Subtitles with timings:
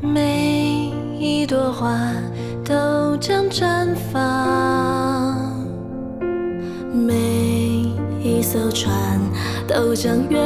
[0.00, 1.98] 每一朵花
[2.64, 5.66] 都将绽放，
[6.92, 7.14] 每
[8.22, 8.94] 一艘船
[9.66, 10.40] 都将远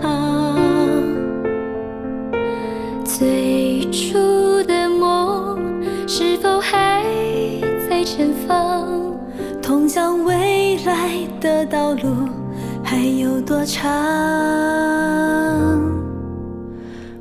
[0.00, 0.58] 航。
[3.04, 5.58] 最初的梦
[6.08, 7.04] 是否还
[7.88, 8.88] 在前方？
[9.60, 11.10] 通向未来
[11.40, 12.26] 的道路
[12.82, 13.92] 还有多长？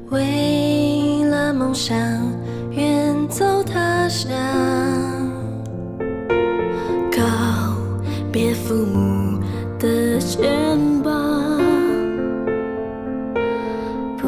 [0.10, 0.63] 为了
[1.74, 1.98] 梦想
[2.70, 4.30] 远走他乡，
[7.12, 7.20] 告
[8.32, 9.40] 别父母
[9.80, 10.52] 的肩
[11.02, 11.12] 膀，
[14.20, 14.28] 不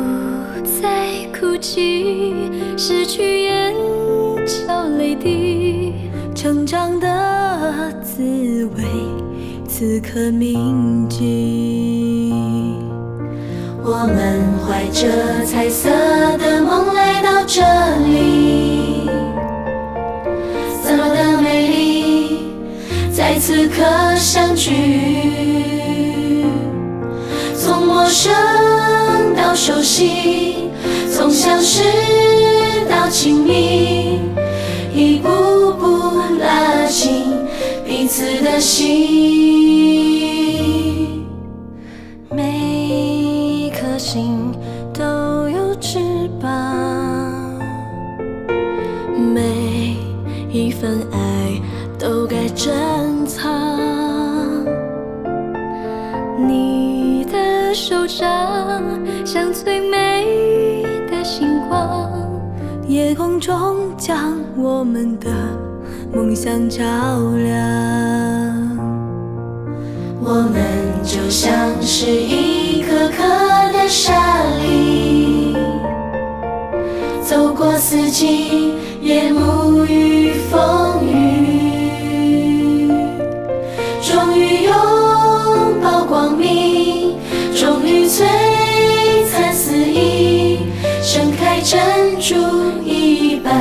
[0.82, 2.34] 再哭泣，
[2.76, 3.76] 失去眼
[4.48, 5.94] 角泪滴，
[6.34, 8.24] 成长的滋
[8.76, 8.84] 味
[9.68, 12.34] 此刻铭记。
[13.88, 15.92] 我们怀着彩色
[16.40, 19.08] 的梦来到这里，
[20.84, 22.40] 散落的美丽
[23.14, 23.84] 在此刻
[24.16, 24.72] 相聚。
[27.56, 28.34] 从陌生
[29.38, 30.72] 到熟悉，
[31.14, 31.84] 从相识
[32.90, 34.20] 到亲密，
[34.92, 35.30] 一步
[35.74, 37.26] 步拉近
[37.86, 39.45] 彼此的心。
[49.18, 49.98] 每
[50.52, 51.62] 一份爱
[51.98, 53.52] 都该珍藏。
[56.38, 58.84] 你的手掌
[59.26, 62.12] 像最美的星光，
[62.88, 65.30] 夜空中将我们的
[66.14, 66.84] 梦想照
[67.38, 67.56] 亮。
[70.28, 70.62] 我们
[71.04, 73.24] 就像是一颗颗
[73.72, 75.56] 的沙粒，
[77.22, 78.65] 走过四季，
[79.06, 82.90] 也沐浴风雨，
[84.02, 84.74] 终于拥
[85.80, 87.16] 抱光明，
[87.54, 88.24] 终于璀
[89.30, 90.58] 璨四溢，
[91.04, 91.80] 盛开珍
[92.20, 92.34] 珠
[92.84, 93.54] 一般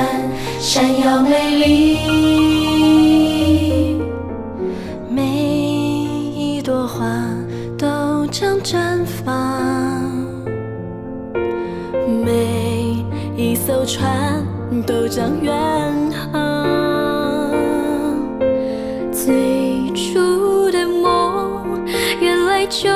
[0.59, 1.99] 闪耀美丽。
[5.11, 5.23] 每
[6.35, 7.05] 一朵花
[7.77, 9.61] 都将绽放，
[12.25, 13.05] 每
[13.37, 14.43] 一艘船
[14.83, 15.53] 都将远
[16.11, 17.51] 航。
[19.13, 21.81] 最初的梦，
[22.21, 22.89] 原来就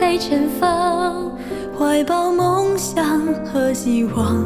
[0.00, 1.30] 在前方。
[1.78, 4.44] 怀抱梦想和希望，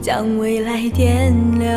[0.00, 1.68] 将未来点亮。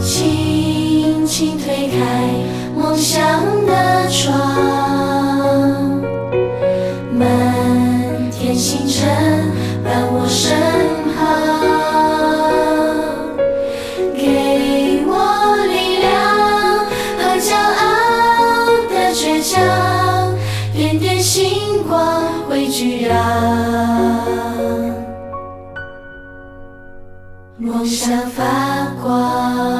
[0.00, 2.32] 轻轻推开
[2.74, 3.20] 梦想
[3.66, 4.32] 的窗，
[7.12, 9.37] 满天星辰
[22.78, 23.18] 去让
[27.58, 29.77] 梦想发光。